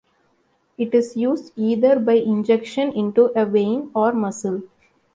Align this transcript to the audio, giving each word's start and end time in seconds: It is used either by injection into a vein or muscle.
It 0.79 0.95
is 0.95 1.15
used 1.15 1.51
either 1.55 1.99
by 1.99 2.13
injection 2.13 2.91
into 2.91 3.25
a 3.39 3.45
vein 3.45 3.91
or 3.93 4.11
muscle. 4.13 4.63